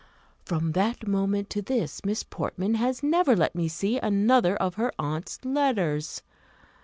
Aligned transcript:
From 0.43 0.71
that 0.71 1.07
moment 1.07 1.47
to 1.51 1.61
this, 1.61 2.03
Miss 2.03 2.23
Portman 2.23 2.73
has 2.73 3.03
never 3.03 3.35
let 3.35 3.53
me 3.53 3.67
see 3.67 3.99
another 3.99 4.55
of 4.55 4.73
her 4.73 4.91
aunt's 4.97 5.37
letters. 5.45 6.23